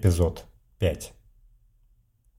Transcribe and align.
Эпизод 0.00 0.46
5 0.78 1.12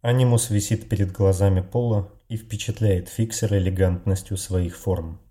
Анимус 0.02 0.50
висит 0.50 0.90
перед 0.90 1.12
глазами 1.12 1.62
Пола 1.62 2.12
и 2.28 2.36
впечатляет 2.36 3.08
фиксера 3.08 3.60
элегантностью 3.60 4.36
своих 4.36 4.76
форм. 4.76 5.22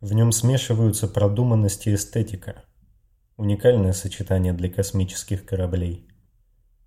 В 0.00 0.14
нем 0.14 0.32
смешиваются 0.32 1.08
продуманность 1.08 1.86
и 1.86 1.94
эстетика. 1.94 2.64
Уникальное 3.36 3.92
сочетание 3.92 4.54
для 4.54 4.70
космических 4.70 5.44
кораблей. 5.44 6.08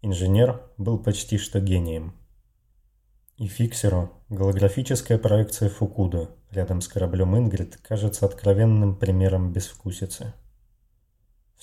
Инженер 0.02 0.72
был 0.80 0.98
почти 0.98 1.38
что 1.38 1.60
гением. 1.60 2.16
И 3.38 3.46
фиксеру 3.46 4.12
голографическая 4.30 5.20
проекция 5.20 5.70
Фукуда 5.70 6.32
рядом 6.50 6.82
с 6.82 6.88
кораблем 6.88 7.38
Ингрид 7.38 7.78
кажется 7.78 8.26
откровенным 8.26 8.96
примером 8.96 9.54
безвкусицы. 9.54 10.34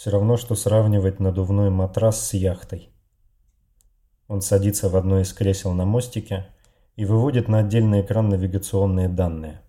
Все 0.03 0.11
равно, 0.11 0.37
что 0.37 0.57
сравнивать 0.57 1.21
надувной 1.21 1.71
матрас 1.71 2.21
с 2.27 2.33
яхтой. 2.35 2.91
Он 4.27 4.43
садится 4.43 4.89
в 4.89 4.97
одно 4.97 5.21
из 5.21 5.33
кресел 5.33 5.75
на 5.75 5.85
мостике 5.85 6.49
и 6.97 7.05
выводит 7.05 7.47
на 7.47 7.59
отдельный 7.59 8.01
экран 8.01 8.29
навигационные 8.29 9.09
данные. 9.09 9.63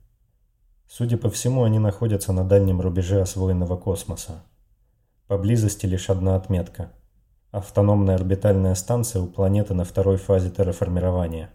Судя 0.89 1.17
по 1.17 1.29
всему, 1.29 1.65
они 1.65 1.77
находятся 1.77 2.33
на 2.33 2.43
дальнем 2.43 2.81
рубеже 2.81 3.21
освоенного 3.21 3.77
космоса. 3.77 4.43
Поблизости 5.27 5.85
лишь 5.85 6.09
одна 6.09 6.35
отметка. 6.35 6.91
Автономная 7.51 8.15
орбитальная 8.15 8.73
станция 8.73 9.21
у 9.21 9.27
планеты 9.27 9.75
на 9.75 9.83
второй 9.83 10.17
фазе 10.17 10.49
терраформирования. 10.49 11.51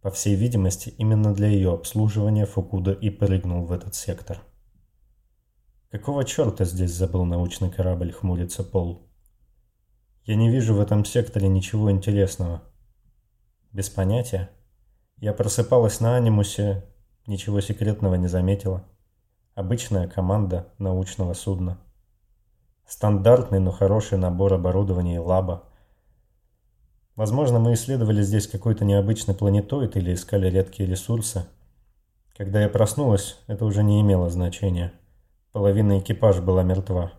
По 0.00 0.10
всей 0.10 0.36
видимости, 0.36 0.94
именно 0.96 1.34
для 1.34 1.48
ее 1.48 1.74
обслуживания 1.74 2.46
Фукуда 2.46 2.92
и 2.92 3.10
прыгнул 3.10 3.66
в 3.66 3.72
этот 3.72 3.94
сектор. 3.94 4.40
Какого 5.94 6.24
черта 6.24 6.64
здесь 6.64 6.90
забыл 6.90 7.24
научный 7.24 7.70
корабль, 7.70 8.10
хмурится 8.10 8.64
Пол. 8.64 9.06
Я 10.24 10.34
не 10.34 10.50
вижу 10.50 10.74
в 10.74 10.80
этом 10.80 11.04
секторе 11.04 11.46
ничего 11.46 11.88
интересного. 11.88 12.64
Без 13.70 13.90
понятия. 13.90 14.50
Я 15.18 15.32
просыпалась 15.32 16.00
на 16.00 16.16
анимусе, 16.16 16.84
ничего 17.28 17.60
секретного 17.60 18.16
не 18.16 18.26
заметила. 18.26 18.82
Обычная 19.54 20.08
команда 20.08 20.66
научного 20.78 21.32
судна. 21.32 21.78
Стандартный, 22.88 23.60
но 23.60 23.70
хороший 23.70 24.18
набор 24.18 24.54
оборудования 24.54 25.14
и 25.14 25.18
лаба. 25.18 25.62
Возможно, 27.14 27.60
мы 27.60 27.74
исследовали 27.74 28.20
здесь 28.22 28.48
какой-то 28.48 28.84
необычный 28.84 29.36
планетоид 29.36 29.96
или 29.96 30.12
искали 30.12 30.50
редкие 30.50 30.88
ресурсы. 30.88 31.46
Когда 32.36 32.62
я 32.62 32.68
проснулась, 32.68 33.38
это 33.46 33.64
уже 33.64 33.84
не 33.84 34.00
имело 34.00 34.28
значения. 34.28 34.92
Половина 35.54 36.00
экипажа 36.00 36.42
была 36.42 36.64
мертва. 36.64 37.12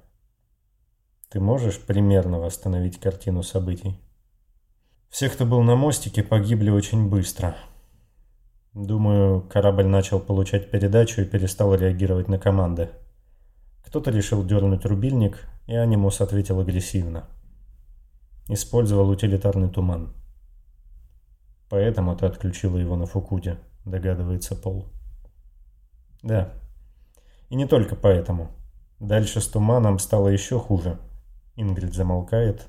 Ты 1.29 1.39
можешь 1.39 1.79
примерно 1.79 2.37
восстановить 2.37 2.99
картину 2.99 3.43
событий? 3.43 3.97
Все, 5.07 5.29
кто 5.29 5.45
был 5.45 5.61
на 5.61 5.77
мостике, 5.77 6.21
погибли 6.21 6.69
очень 6.69 7.07
быстро. 7.07 7.55
Думаю, 8.73 9.41
корабль 9.41 9.85
начал 9.85 10.19
получать 10.19 10.69
передачу 10.69 11.21
и 11.21 11.25
перестал 11.25 11.75
реагировать 11.75 12.27
на 12.27 12.37
команды. 12.37 12.89
Кто-то 13.85 14.11
решил 14.11 14.45
дернуть 14.45 14.83
рубильник, 14.83 15.47
и 15.65 15.73
Анимус 15.73 16.19
ответил 16.19 16.59
агрессивно. 16.59 17.29
Использовал 18.49 19.07
утилитарный 19.07 19.69
туман. 19.69 20.13
Поэтому 21.69 22.17
ты 22.17 22.25
отключила 22.25 22.75
его 22.75 22.97
на 22.97 23.05
Фукуде, 23.05 23.59
догадывается 23.85 24.57
Пол. 24.57 24.87
Да, 26.21 26.51
и 27.49 27.55
не 27.55 27.65
только 27.65 27.95
поэтому. 27.95 28.51
Дальше 28.99 29.41
с 29.41 29.47
туманом 29.47 29.99
стало 29.99 30.29
еще 30.29 30.59
хуже. 30.59 30.99
Ингрид 31.55 31.93
замолкает, 31.93 32.67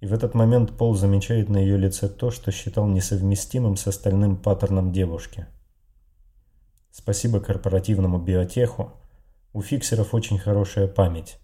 и 0.00 0.06
в 0.06 0.12
этот 0.12 0.34
момент 0.34 0.76
Пол 0.76 0.94
замечает 0.94 1.48
на 1.48 1.58
ее 1.58 1.76
лице 1.76 2.08
то, 2.08 2.30
что 2.30 2.50
считал 2.50 2.86
несовместимым 2.86 3.76
с 3.76 3.86
остальным 3.86 4.36
паттерном 4.36 4.92
девушки. 4.92 5.46
Спасибо 6.90 7.40
корпоративному 7.40 8.18
биотеху, 8.18 8.92
у 9.52 9.62
фиксеров 9.62 10.14
очень 10.14 10.38
хорошая 10.38 10.88
память. 10.88 11.38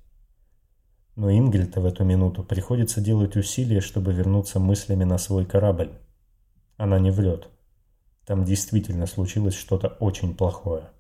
Но 1.17 1.31
Ингрид 1.31 1.77
в 1.77 1.85
эту 1.85 2.05
минуту 2.05 2.45
приходится 2.45 3.01
делать 3.01 3.37
усилия, 3.37 3.81
чтобы 3.81 4.13
вернуться 4.13 4.59
мыслями 4.59 5.05
на 5.05 5.19
свой 5.19 5.47
корабль. 5.47 5.93
Она 6.77 6.99
не 6.99 7.11
врет. 7.11 7.49
Там 8.27 8.45
действительно 8.45 9.07
случилось 9.07 9.55
что-то 9.55 9.89
очень 9.89 10.35
плохое. 10.35 10.91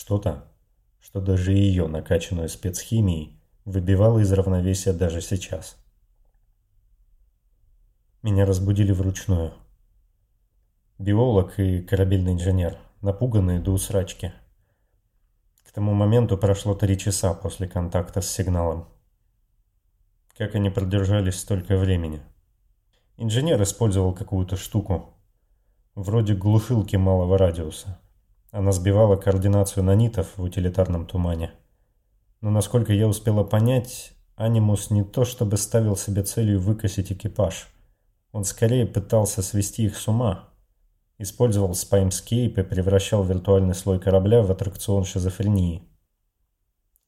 Что-то, 0.00 0.44
что 1.00 1.20
даже 1.20 1.52
ее, 1.52 1.88
накачанную 1.88 2.48
спецхимией, 2.48 3.42
выбивало 3.64 4.20
из 4.20 4.32
равновесия 4.32 4.92
даже 4.92 5.20
сейчас. 5.20 5.76
Меня 8.22 8.46
разбудили 8.46 8.92
вручную. 8.92 9.54
Биолог 11.00 11.58
и 11.58 11.82
корабельный 11.82 12.34
инженер, 12.34 12.78
напуганные 13.00 13.58
до 13.58 13.72
усрачки. 13.72 14.32
К 15.64 15.72
тому 15.72 15.94
моменту 15.94 16.38
прошло 16.38 16.76
три 16.76 16.96
часа 16.96 17.34
после 17.34 17.66
контакта 17.66 18.20
с 18.20 18.30
сигналом. 18.30 18.88
Как 20.36 20.54
они 20.54 20.70
продержались 20.70 21.40
столько 21.40 21.76
времени? 21.76 22.22
Инженер 23.16 23.60
использовал 23.64 24.14
какую-то 24.14 24.56
штуку, 24.56 25.12
вроде 25.96 26.36
глушилки 26.36 26.94
малого 26.94 27.36
радиуса. 27.36 27.98
Она 28.50 28.72
сбивала 28.72 29.16
координацию 29.16 29.84
нанитов 29.84 30.36
в 30.36 30.42
утилитарном 30.42 31.06
тумане. 31.06 31.52
Но 32.40 32.50
насколько 32.50 32.92
я 32.92 33.06
успела 33.06 33.44
понять, 33.44 34.12
Анимус 34.36 34.90
не 34.90 35.04
то 35.04 35.24
чтобы 35.24 35.58
ставил 35.58 35.96
себе 35.96 36.22
целью 36.22 36.60
выкосить 36.60 37.12
экипаж. 37.12 37.68
Он 38.32 38.44
скорее 38.44 38.86
пытался 38.86 39.42
свести 39.42 39.84
их 39.84 39.96
с 39.96 40.08
ума. 40.08 40.48
Использовал 41.18 41.74
спаймскейп 41.74 42.58
и 42.58 42.62
превращал 42.62 43.24
виртуальный 43.24 43.74
слой 43.74 43.98
корабля 43.98 44.42
в 44.42 44.50
аттракцион 44.50 45.04
шизофрении. 45.04 45.82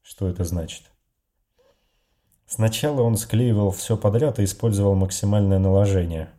Что 0.02 0.28
это 0.28 0.44
значит? 0.44 0.90
Сначала 2.46 3.02
он 3.02 3.16
склеивал 3.16 3.70
все 3.70 3.96
подряд 3.96 4.40
и 4.40 4.44
использовал 4.44 4.94
максимальное 4.94 5.60
наложение. 5.60 6.30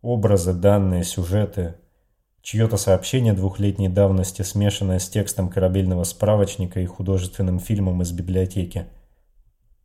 Образы, 0.00 0.54
данные, 0.54 1.04
сюжеты– 1.04 1.74
Чье-то 2.42 2.78
сообщение 2.78 3.34
двухлетней 3.34 3.88
давности, 3.88 4.42
смешанное 4.42 4.98
с 4.98 5.08
текстом 5.08 5.50
корабельного 5.50 6.04
справочника 6.04 6.80
и 6.80 6.86
художественным 6.86 7.58
фильмом 7.58 8.00
из 8.00 8.12
библиотеки. 8.12 8.86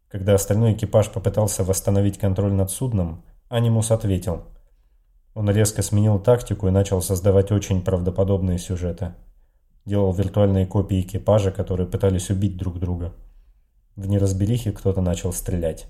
Когда 0.07 0.35
остальной 0.35 0.73
экипаж 0.73 1.09
попытался 1.11 1.65
восстановить 1.65 2.17
контроль 2.17 2.53
над 2.53 2.71
судном, 2.71 3.25
Анимус 3.49 3.91
ответил. 3.91 4.45
Он 5.33 5.49
резко 5.49 5.81
сменил 5.81 6.17
тактику 6.17 6.67
и 6.69 6.71
начал 6.71 7.01
создавать 7.01 7.51
очень 7.51 7.83
правдоподобные 7.83 8.57
сюжеты. 8.57 9.15
Делал 9.83 10.13
виртуальные 10.13 10.65
копии 10.65 11.01
экипажа, 11.01 11.51
которые 11.51 11.87
пытались 11.87 12.29
убить 12.29 12.55
друг 12.55 12.79
друга. 12.79 13.13
В 13.97 14.07
неразберихе 14.07 14.71
кто-то 14.71 15.01
начал 15.01 15.33
стрелять. 15.33 15.87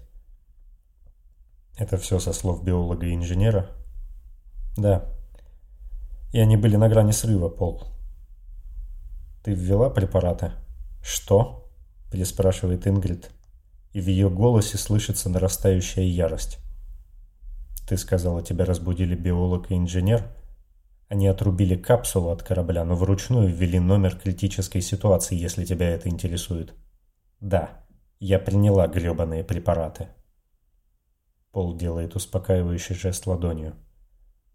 Это 1.78 1.98
все 1.98 2.18
со 2.18 2.34
слов 2.34 2.64
биолога 2.64 3.06
и 3.06 3.14
инженера? 3.14 3.70
Да 4.78 5.15
и 6.36 6.40
они 6.40 6.58
были 6.58 6.76
на 6.76 6.90
грани 6.90 7.12
срыва, 7.12 7.48
Пол. 7.48 7.86
«Ты 9.42 9.54
ввела 9.54 9.90
препараты?» 9.90 10.52
«Что?»– 11.02 11.72
переспрашивает 12.12 12.86
Ингрид, 12.88 13.32
и 13.94 14.02
в 14.02 14.08
ее 14.08 14.30
голосе 14.30 14.78
слышится 14.78 15.30
нарастающая 15.30 16.04
ярость. 16.04 16.58
«Ты 17.88 17.96
сказала, 17.96 18.44
тебя 18.44 18.66
разбудили 18.66 19.16
биолог 19.16 19.72
и 19.72 19.76
инженер?» 19.76 20.28
Они 21.08 21.26
отрубили 21.28 21.78
капсулу 21.78 22.32
от 22.32 22.44
корабля, 22.44 22.84
но 22.84 22.96
вручную 22.96 23.48
ввели 23.48 23.80
номер 23.80 24.18
критической 24.18 24.82
ситуации, 24.82 25.38
если 25.38 25.64
тебя 25.64 25.88
это 25.92 26.10
интересует. 26.10 26.74
Да, 27.40 27.86
я 28.20 28.40
приняла 28.40 28.88
гребаные 28.88 29.46
препараты. 29.46 30.10
Пол 31.54 31.78
делает 31.78 32.14
успокаивающий 32.18 32.96
жест 32.96 33.26
ладонью 33.26 33.76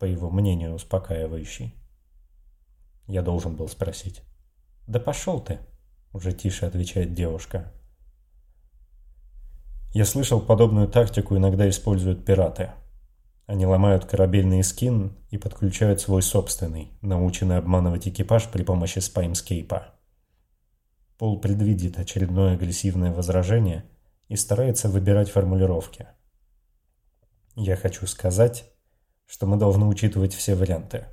по 0.00 0.06
его 0.06 0.30
мнению, 0.30 0.74
успокаивающий. 0.74 1.74
Я 3.10 3.22
должен 3.22 3.56
был 3.56 3.66
спросить. 3.66 4.22
«Да 4.86 5.00
пошел 5.00 5.40
ты!»– 5.40 5.58
уже 6.12 6.32
тише 6.32 6.64
отвечает 6.64 7.12
девушка. 7.12 7.72
Я 9.92 10.04
слышал, 10.04 10.40
подобную 10.40 10.86
тактику 10.86 11.36
иногда 11.36 11.68
используют 11.68 12.24
пираты. 12.24 12.70
Они 13.46 13.66
ломают 13.66 14.04
корабельный 14.04 14.62
скин 14.62 15.18
и 15.30 15.38
подключают 15.38 16.00
свой 16.00 16.22
собственный, 16.22 16.92
наученный 17.02 17.58
обманывать 17.58 18.06
экипаж 18.06 18.48
при 18.48 18.62
помощи 18.62 19.00
спаймскейпа. 19.00 19.88
Пол 21.18 21.40
предвидит 21.40 21.98
очередное 21.98 22.54
агрессивное 22.54 23.12
возражение 23.12 23.90
и 24.28 24.36
старается 24.36 24.88
выбирать 24.88 25.30
формулировки. 25.30 26.06
Я 27.56 27.74
хочу 27.74 28.06
сказать, 28.06 28.72
что 29.26 29.46
мы 29.46 29.56
должны 29.56 29.86
учитывать 29.86 30.32
все 30.32 30.54
варианты. 30.54 31.06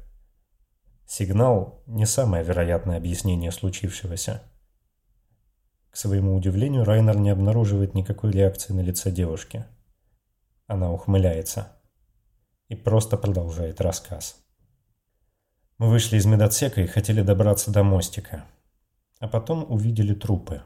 Сигнал– 1.08 1.82
не 1.88 2.06
самое 2.06 2.44
вероятное 2.44 2.98
объяснение 2.98 3.52
случившегося. 3.54 4.44
К 5.90 5.96
своему 5.96 6.36
удивлению, 6.36 6.84
Райнер 6.84 7.16
не 7.16 7.30
обнаруживает 7.30 7.96
никакой 7.96 8.34
реакции 8.34 8.74
на 8.74 8.82
лице 8.82 9.10
девушки. 9.10 9.66
Она 10.68 10.92
ухмыляется. 10.92 11.72
И 12.68 12.76
просто 12.76 13.16
продолжает 13.16 13.80
рассказ. 13.80 14.36
Мы 15.78 15.90
вышли 15.90 16.18
из 16.18 16.26
медотсека 16.26 16.82
и 16.82 16.88
хотели 16.88 17.22
добраться 17.22 17.72
до 17.72 17.84
мостика. 17.84 18.44
А 19.20 19.30
потом 19.30 19.66
увидели 19.72 20.14
трупы. 20.14 20.62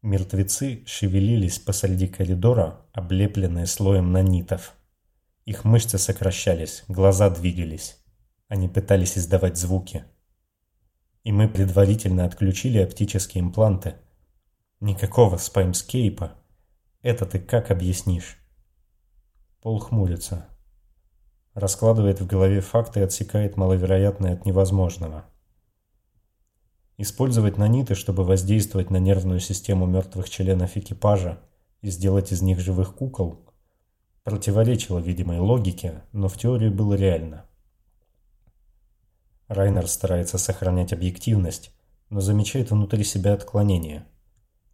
Мертвецы 0.00 0.82
шевелились 0.86 1.58
посреди 1.58 2.08
коридора, 2.08 2.86
облепленные 2.94 3.66
слоем 3.66 4.12
нанитов. 4.12 4.74
Их 5.44 5.64
мышцы 5.64 5.98
сокращались, 5.98 6.84
глаза 6.88 7.28
двигались. 7.28 7.98
Они 8.48 8.66
пытались 8.66 9.18
издавать 9.18 9.58
звуки. 9.58 10.04
И 11.22 11.32
мы 11.32 11.48
предварительно 11.48 12.24
отключили 12.24 12.78
оптические 12.78 13.42
импланты. 13.44 13.96
Никакого 14.80 15.36
спаймскейпа. 15.36 16.32
Это 17.02 17.26
ты 17.26 17.38
как 17.40 17.70
объяснишь? 17.70 18.38
Пол 19.60 19.78
хмурится. 19.80 20.48
Раскладывает 21.52 22.20
в 22.20 22.26
голове 22.26 22.62
факты 22.62 23.00
и 23.00 23.02
отсекает 23.02 23.58
маловероятное 23.58 24.32
от 24.32 24.46
невозможного. 24.46 25.26
Использовать 26.96 27.58
наниты, 27.58 27.94
чтобы 27.94 28.24
воздействовать 28.24 28.90
на 28.90 28.96
нервную 28.96 29.40
систему 29.40 29.84
мертвых 29.84 30.30
членов 30.30 30.76
экипажа 30.76 31.40
и 31.82 31.90
сделать 31.90 32.32
из 32.32 32.40
них 32.40 32.60
живых 32.60 32.94
кукол, 32.94 33.44
противоречило 34.24 34.98
видимой 34.98 35.38
логике, 35.38 36.02
но 36.12 36.28
в 36.28 36.38
теории 36.38 36.70
было 36.70 36.94
реально. 36.94 37.47
Райнер 39.48 39.88
старается 39.88 40.36
сохранять 40.36 40.92
объективность, 40.92 41.72
но 42.10 42.20
замечает 42.20 42.70
внутри 42.70 43.02
себя 43.02 43.32
отклонение. 43.32 44.06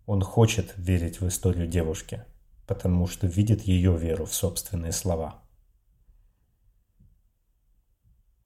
Он 0.04 0.20
хочет 0.20 0.74
верить 0.76 1.20
в 1.20 1.28
историю 1.28 1.68
девушки, 1.68 2.24
потому 2.66 3.06
что 3.06 3.28
видит 3.28 3.62
ее 3.62 3.96
веру 3.96 4.26
в 4.26 4.34
собственные 4.34 4.92
слова. 4.92 5.42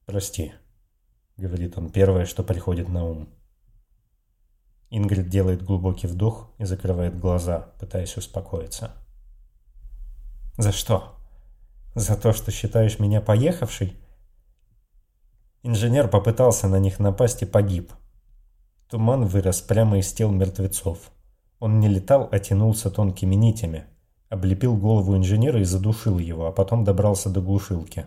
«Прости»,— 0.05 0.53
говорит 1.39 1.79
он 1.79 1.91
первое, 1.91 2.27
что 2.27 2.45
приходит 2.45 2.89
на 2.89 3.05
ум. 3.05 3.29
Ингрид 4.91 5.29
делает 5.29 5.63
глубокий 5.63 6.07
вдох 6.07 6.51
и 6.59 6.65
закрывает 6.65 7.19
глаза, 7.19 7.73
пытаясь 7.81 8.17
успокоиться. 8.17 8.93
«За 10.59 10.73
что? 10.73 11.17
За 11.95 12.17
то, 12.17 12.33
что 12.33 12.51
считаешь 12.51 12.99
меня 12.99 13.21
поехавшей?» 13.21 13.97
Инженер 15.65 16.09
попытался 16.09 16.69
на 16.69 16.79
них 16.79 17.01
напасть 17.01 17.43
и 17.43 17.47
погиб. 17.47 17.93
Туман 18.89 19.27
вырос 19.27 19.61
прямо 19.61 19.99
из 19.99 20.13
тел 20.13 20.31
мертвецов. 20.31 21.11
Он 21.59 21.81
не 21.81 21.89
летал, 21.89 22.29
а 22.31 22.39
тянулся 22.39 22.91
тонкими 22.91 23.35
нитями. 23.35 23.85
Облепил 24.29 24.77
голову 24.77 25.17
инженера 25.17 25.61
и 25.61 25.65
задушил 25.65 26.19
его, 26.19 26.47
а 26.47 26.53
потом 26.53 26.85
добрался 26.85 27.29
до 27.29 27.41
глушилки. 27.41 28.07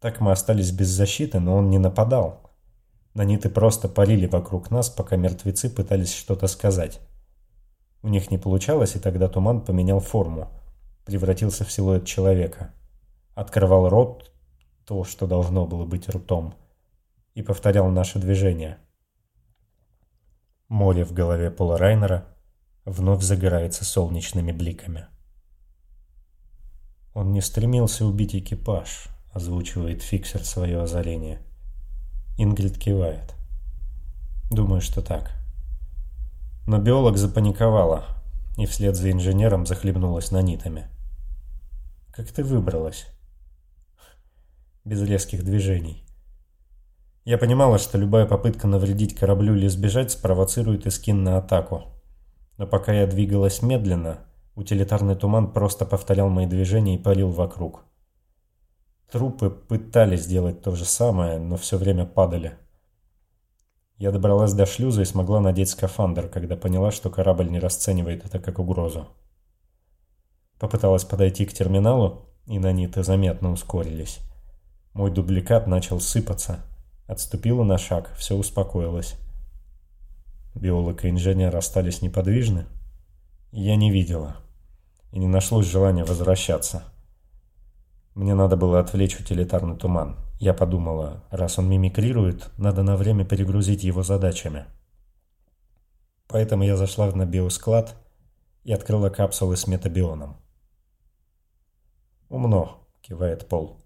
Так 0.00 0.20
мы 0.20 0.32
остались 0.32 0.72
без 0.72 0.88
защиты, 0.88 1.38
но 1.38 1.56
он 1.56 1.70
не 1.70 1.78
нападал. 1.78 2.50
Наниты 3.14 3.50
просто 3.50 3.88
парили 3.88 4.26
вокруг 4.26 4.70
нас, 4.70 4.90
пока 4.90 5.16
мертвецы 5.16 5.70
пытались 5.70 6.14
что-то 6.14 6.48
сказать. 6.48 7.00
У 8.02 8.08
них 8.08 8.30
не 8.30 8.38
получалось, 8.38 8.96
и 8.96 9.00
тогда 9.00 9.28
туман 9.28 9.60
поменял 9.60 10.00
форму. 10.00 10.48
Превратился 11.04 11.64
в 11.64 11.70
силуэт 11.72 12.04
человека. 12.04 12.72
Открывал 13.34 13.88
рот, 13.88 14.30
то, 14.88 15.04
что 15.04 15.26
должно 15.26 15.66
было 15.66 15.84
быть 15.84 16.08
ртом, 16.08 16.54
и 17.34 17.42
повторял 17.42 17.90
наше 17.90 18.18
движение. 18.18 18.78
Море 20.70 21.04
в 21.04 21.12
голове 21.12 21.50
Пола 21.50 21.76
Райнера 21.76 22.26
вновь 22.86 23.22
загорается 23.22 23.84
солнечными 23.84 24.50
бликами. 24.50 25.08
Он 27.12 27.32
не 27.32 27.42
стремился 27.42 28.06
убить 28.06 28.34
экипаж, 28.34 29.08
озвучивает 29.30 30.00
фиксер 30.00 30.42
свое 30.42 30.80
озарение. 30.80 31.42
Ингрид 32.38 32.78
кивает. 32.78 33.34
Думаю, 34.50 34.80
что 34.80 35.02
так. 35.02 35.32
Но 36.66 36.78
биолог 36.78 37.18
запаниковала 37.18 38.06
и 38.56 38.64
вслед 38.64 38.96
за 38.96 39.10
инженером 39.12 39.66
захлебнулась 39.66 40.30
нанитами. 40.30 40.88
Как 42.10 42.32
ты 42.32 42.42
выбралась? 42.42 43.06
Без 44.88 45.02
резких 45.02 45.44
движений. 45.44 46.02
Я 47.26 47.36
понимала, 47.36 47.76
что 47.76 47.98
любая 47.98 48.24
попытка 48.24 48.66
навредить 48.66 49.14
кораблю 49.14 49.54
или 49.54 49.68
сбежать 49.68 50.12
спровоцирует 50.12 50.86
Искин 50.86 51.22
на 51.22 51.36
атаку. 51.36 51.82
Но 52.56 52.66
пока 52.66 52.94
я 52.94 53.06
двигалась 53.06 53.60
медленно, 53.60 54.20
утилитарный 54.54 55.14
туман 55.14 55.52
просто 55.52 55.84
повторял 55.84 56.30
мои 56.30 56.46
движения 56.46 56.94
и 56.94 56.98
парил 56.98 57.28
вокруг. 57.28 57.84
Трупы 59.12 59.50
пытались 59.50 60.22
сделать 60.22 60.62
то 60.62 60.74
же 60.74 60.86
самое, 60.86 61.38
но 61.38 61.58
все 61.58 61.76
время 61.76 62.06
падали. 62.06 62.54
Я 63.98 64.10
добралась 64.10 64.54
до 64.54 64.64
шлюза 64.64 65.02
и 65.02 65.04
смогла 65.04 65.40
надеть 65.40 65.68
скафандр, 65.68 66.30
когда 66.30 66.56
поняла, 66.56 66.92
что 66.92 67.10
корабль 67.10 67.50
не 67.50 67.58
расценивает 67.58 68.24
это 68.24 68.38
как 68.38 68.58
угрозу. 68.58 69.06
Попыталась 70.58 71.04
подойти 71.04 71.44
к 71.44 71.52
терминалу, 71.52 72.24
и 72.46 72.58
наниты 72.58 73.02
заметно 73.02 73.52
ускорились. 73.52 74.20
Мой 74.92 75.10
дубликат 75.10 75.66
начал 75.66 76.00
сыпаться. 76.00 76.64
Отступила 77.06 77.64
на 77.64 77.78
шаг, 77.78 78.12
все 78.16 78.34
успокоилось. 78.34 79.16
Биолог 80.54 81.04
и 81.04 81.10
инженер 81.10 81.54
остались 81.56 82.02
неподвижны. 82.02 82.66
Я 83.52 83.76
не 83.76 83.90
видела. 83.90 84.36
И 85.12 85.18
не 85.18 85.26
нашлось 85.26 85.66
желания 85.66 86.04
возвращаться. 86.04 86.82
Мне 88.14 88.34
надо 88.34 88.56
было 88.56 88.80
отвлечь 88.80 89.18
утилитарный 89.18 89.76
туман. 89.76 90.16
Я 90.40 90.52
подумала, 90.52 91.24
раз 91.30 91.58
он 91.58 91.68
мимикрирует, 91.68 92.50
надо 92.58 92.82
на 92.82 92.96
время 92.96 93.24
перегрузить 93.24 93.84
его 93.84 94.02
задачами. 94.02 94.66
Поэтому 96.26 96.64
я 96.64 96.76
зашла 96.76 97.10
на 97.10 97.24
биосклад 97.24 97.96
и 98.64 98.72
открыла 98.72 99.08
капсулы 99.08 99.56
с 99.56 99.66
метабионом. 99.66 100.36
«Умно»,— 102.28 102.86
кивает 103.00 103.48
Пол. 103.48 103.80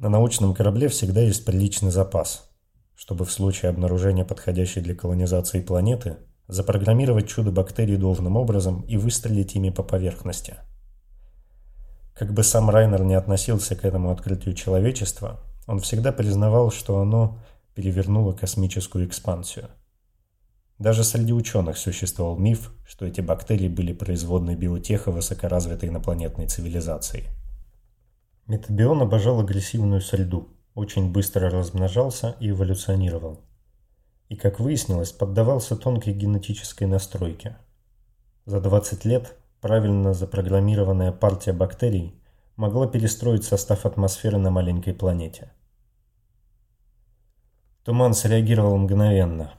«На 0.00 0.08
научном 0.08 0.54
корабле 0.54 0.88
всегда 0.88 1.20
есть 1.20 1.44
приличный 1.44 1.90
запас, 1.90 2.50
чтобы 2.96 3.26
в 3.26 3.30
случае 3.30 3.68
обнаружения 3.68 4.24
подходящей 4.24 4.80
для 4.80 4.94
колонизации 4.94 5.60
планеты 5.60 6.16
запрограммировать 6.48 7.28
чудо 7.28 7.52
бактерий 7.52 7.98
должным 7.98 8.36
образом 8.36 8.80
и 8.88 8.96
выстрелить 8.96 9.54
ими 9.56 9.68
по 9.68 9.82
поверхности». 9.82 10.56
Как 12.14 12.32
бы 12.32 12.42
сам 12.42 12.70
Райнер 12.70 13.04
не 13.04 13.12
относился 13.12 13.76
к 13.76 13.84
этому 13.84 14.10
открытию 14.10 14.54
человечества, 14.54 15.38
он 15.66 15.80
всегда 15.80 16.12
признавал, 16.12 16.70
что 16.70 16.98
оно 16.98 17.38
перевернуло 17.74 18.32
космическую 18.32 19.06
экспансию. 19.06 19.68
Даже 20.78 21.04
среди 21.04 21.34
ученых 21.34 21.76
существовал 21.76 22.38
миф, 22.38 22.72
что 22.86 23.04
эти 23.04 23.20
бактерии 23.20 23.68
были 23.68 23.92
производной 23.92 24.56
биотеха 24.56 25.12
высокоразвитой 25.12 25.90
инопланетной 25.90 26.46
цивилизации. 26.46 27.26
Метабион 28.50 29.00
обожал 29.00 29.40
агрессивную 29.40 30.02
среду, 30.02 30.48
очень 30.74 31.10
быстро 31.10 31.48
размножался 31.48 32.36
и 32.40 32.50
эволюционировал. 32.50 33.40
И, 34.28 34.36
как 34.36 34.60
выяснилось, 34.60 35.12
поддавался 35.12 35.74
тонкой 35.74 36.12
генетической 36.12 36.84
настройке. 36.84 37.56
За 38.44 38.60
20 38.60 39.04
лет 39.06 39.40
Правильно 39.60 40.14
запрограммированная 40.14 41.12
партия 41.12 41.52
бактерий 41.52 42.14
могла 42.56 42.86
перестроить 42.86 43.44
состав 43.44 43.84
атмосферы 43.84 44.38
на 44.38 44.50
маленькой 44.50 44.94
планете. 44.94 45.52
Туман 47.84 48.14
среагировал 48.14 48.78
мгновенно. 48.78 49.52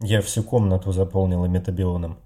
Я 0.00 0.20
всю 0.20 0.44
комнату 0.44 0.92
заполнила 0.92 1.46
метабионом. 1.46 2.18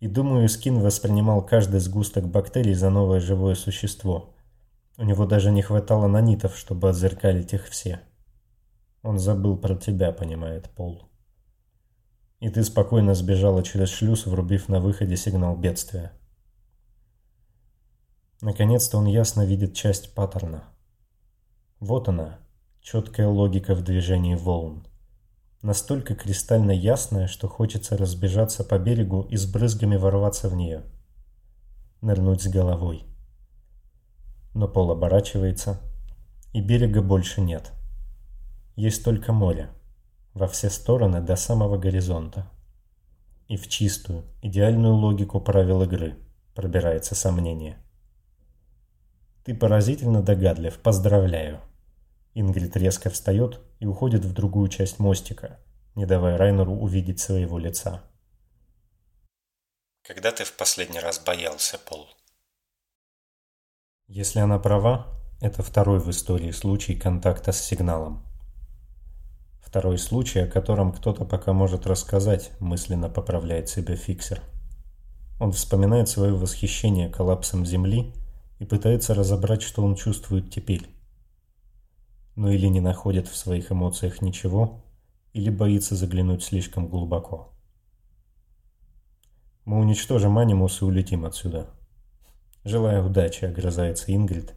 И 0.00 0.08
думаю, 0.08 0.48
Скин 0.48 0.80
воспринимал 0.80 1.42
каждый 1.42 1.78
сгусток 1.78 2.28
бактерий 2.28 2.74
за 2.74 2.90
новое 2.90 3.20
живое 3.20 3.54
существо. 3.54 4.33
У 4.96 5.04
него 5.04 5.26
даже 5.26 5.50
не 5.50 5.62
хватало 5.62 6.06
нанитов, 6.06 6.56
чтобы 6.56 6.88
отзеркалить 6.88 7.52
их 7.52 7.66
все. 7.66 8.00
Он 9.02 9.18
забыл 9.18 9.56
про 9.56 9.74
тебя, 9.74 10.12
понимает 10.12 10.70
Пол. 10.70 11.10
И 12.38 12.48
ты 12.48 12.62
спокойно 12.62 13.14
сбежала 13.14 13.62
через 13.62 13.88
шлюз, 13.88 14.26
врубив 14.26 14.68
на 14.68 14.80
выходе 14.80 15.16
сигнал 15.16 15.56
бедствия. 15.56 16.12
Наконец-то 18.40 18.98
он 18.98 19.06
ясно 19.06 19.44
видит 19.44 19.74
часть 19.74 20.14
паттерна. 20.14 20.64
Вот 21.80 22.08
она, 22.08 22.38
четкая 22.80 23.26
логика 23.26 23.74
в 23.74 23.82
движении 23.82 24.34
волн. 24.34 24.86
Настолько 25.62 26.14
кристально 26.14 26.72
ясная, 26.72 27.26
что 27.26 27.48
хочется 27.48 27.96
разбежаться 27.96 28.62
по 28.62 28.78
берегу 28.78 29.22
и 29.22 29.36
с 29.36 29.46
брызгами 29.46 29.96
ворваться 29.96 30.48
в 30.48 30.54
нее. 30.54 30.82
Нырнуть 32.02 32.42
с 32.42 32.48
головой. 32.48 33.06
Но 34.54 34.68
пол 34.68 34.92
оборачивается, 34.92 35.80
и 36.52 36.60
берега 36.60 37.02
больше 37.02 37.40
нет. 37.40 37.72
Есть 38.76 39.04
только 39.04 39.32
море. 39.32 39.70
Во 40.32 40.48
все 40.48 40.70
стороны 40.70 41.20
до 41.20 41.36
самого 41.36 41.76
горизонта. 41.76 42.50
И 43.48 43.56
в 43.56 43.68
чистую, 43.68 44.24
идеальную 44.42 44.94
логику 44.94 45.40
правил 45.40 45.82
игры 45.82 46.16
пробирается 46.54 47.14
сомнение. 47.14 47.76
Ты 49.44 49.54
поразительно 49.54 50.22
догадлив, 50.22 50.78
поздравляю. 50.78 51.60
Ингрид 52.34 52.76
резко 52.76 53.10
встает 53.10 53.60
и 53.78 53.86
уходит 53.86 54.24
в 54.24 54.32
другую 54.32 54.68
часть 54.68 54.98
мостика, 54.98 55.60
не 55.94 56.06
давая 56.06 56.38
Райнеру 56.38 56.72
увидеть 56.72 57.20
своего 57.20 57.58
лица. 57.58 58.02
Когда 60.02 60.32
ты 60.32 60.44
в 60.44 60.56
последний 60.56 61.00
раз 61.00 61.18
боялся, 61.18 61.78
Пол? 61.78 62.08
Если 64.06 64.38
она 64.38 64.58
права, 64.58 65.06
это 65.40 65.62
второй 65.62 65.98
в 65.98 66.10
истории 66.10 66.50
случай 66.50 66.94
контакта 66.94 67.52
с 67.52 67.60
сигналом. 67.60 68.22
Второй 69.62 69.96
случай, 69.96 70.40
о 70.40 70.46
котором 70.46 70.92
кто-то 70.92 71.24
пока 71.24 71.54
может 71.54 71.86
рассказать, 71.86 72.52
мысленно 72.60 73.08
поправляет 73.08 73.70
себя 73.70 73.96
фиксер. 73.96 74.42
Он 75.40 75.52
вспоминает 75.52 76.10
свое 76.10 76.34
восхищение 76.34 77.08
коллапсом 77.08 77.64
Земли 77.64 78.12
и 78.58 78.66
пытается 78.66 79.14
разобрать, 79.14 79.62
что 79.62 79.82
он 79.82 79.94
чувствует 79.94 80.50
теперь. 80.50 80.86
Но 82.36 82.50
или 82.50 82.66
не 82.66 82.80
находит 82.80 83.26
в 83.26 83.36
своих 83.36 83.72
эмоциях 83.72 84.20
ничего, 84.20 84.84
или 85.32 85.48
боится 85.48 85.96
заглянуть 85.96 86.44
слишком 86.44 86.88
глубоко. 86.88 87.54
Мы 89.64 89.78
уничтожим 89.78 90.36
анимус 90.36 90.82
и 90.82 90.84
улетим 90.84 91.24
отсюда. 91.24 91.70
Желаю 92.64 93.06
удачи, 93.06 93.44
огрызается 93.44 94.14
Ингрид 94.14 94.54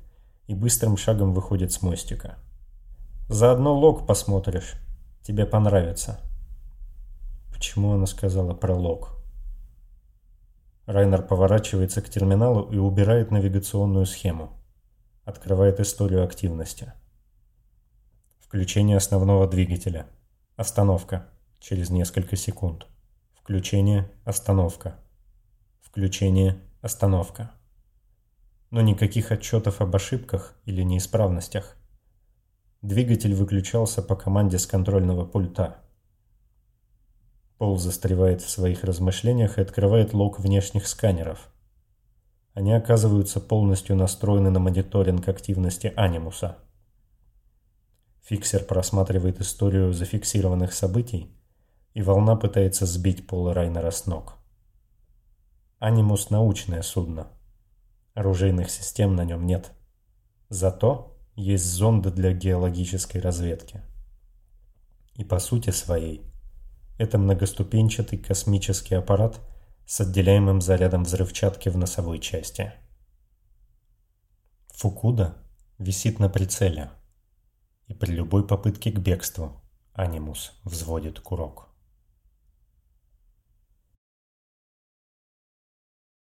и 0.48 0.56
быстрым 0.56 0.96
шагом 0.96 1.34
выходит 1.34 1.74
с 1.74 1.82
мостика. 1.82 2.38
Заодно 3.28 3.74
лог 3.74 4.08
посмотришь. 4.08 4.76
Тебе 5.22 5.46
понравится. 5.46 6.22
Почему 7.52 7.92
она 7.92 8.06
сказала 8.06 8.54
про 8.54 8.74
лог? 8.74 9.18
Райнер 10.86 11.22
поворачивается 11.22 12.02
к 12.02 12.10
терминалу 12.10 12.72
и 12.72 12.78
убирает 12.78 13.30
навигационную 13.30 14.06
схему. 14.06 14.54
Открывает 15.26 15.82
историю 15.82 16.24
активности. 16.24 16.94
Включение 18.40 18.96
основного 18.96 19.50
двигателя. 19.50 20.08
Остановка. 20.56 21.28
Через 21.60 21.90
несколько 21.90 22.38
секунд. 22.38 22.88
Включение. 23.36 24.10
Остановка. 24.24 24.96
Включение. 25.82 26.58
Остановка. 26.82 27.52
Но 28.70 28.82
никаких 28.82 29.32
отчетов 29.32 29.82
об 29.82 29.96
ошибках 29.96 30.56
или 30.66 30.82
неисправностях. 30.82 31.76
Двигатель 32.82 33.34
выключался 33.34 34.02
по 34.02 34.16
команде 34.16 34.60
с 34.60 34.68
контрольного 34.68 35.26
пульта. 35.26 35.78
Пол 37.58 37.78
застревает 37.78 38.42
в 38.42 38.50
своих 38.50 38.84
размышлениях 38.84 39.58
и 39.58 39.62
открывает 39.62 40.14
лог 40.14 40.40
внешних 40.40 40.88
сканеров. 40.88 41.50
Они 42.54 42.74
оказываются 42.74 43.40
полностью 43.40 43.96
настроены 43.96 44.50
на 44.50 44.60
мониторинг 44.60 45.28
активности 45.28 45.94
анимуса. 45.96 46.58
Фиксер 48.24 48.64
просматривает 48.64 49.40
историю 49.40 49.94
зафиксированных 49.94 50.74
событий, 50.74 51.34
и 51.94 52.02
волна 52.02 52.36
пытается 52.36 52.86
сбить 52.86 53.26
Пола 53.26 53.54
Райнера 53.54 53.90
с 53.90 54.06
ног. 54.06 54.34
Анимус– 55.80 56.30
научное 56.32 56.82
судно. 56.82 57.28
Оружейных 58.18 58.72
систем 58.72 59.16
на 59.16 59.26
нем 59.26 59.46
нет. 59.46 59.74
Зато 60.50 61.16
есть 61.36 61.66
зонды 61.66 62.10
для 62.10 62.34
геологической 62.34 63.22
разведки. 63.22 63.84
И 65.14 65.24
по 65.24 65.38
сути 65.38 65.70
своей– 65.70 66.26
это 66.98 67.20
многоступенчатый 67.20 68.18
космический 68.18 68.96
аппарат 68.96 69.40
с 69.86 70.02
отделяемым 70.02 70.62
зарядом 70.62 71.04
взрывчатки 71.04 71.70
в 71.70 71.78
носовой 71.78 72.18
части. 72.18 72.74
Фукуда 74.70 75.38
висит 75.78 76.18
на 76.18 76.28
прицеле, 76.28 76.90
и 77.86 77.94
при 77.94 78.14
любой 78.14 78.48
попытке 78.48 78.90
к 78.90 78.98
бегству 78.98 79.62
Анимус 79.94 80.54
взводит 80.64 81.20
курок. 81.20 81.67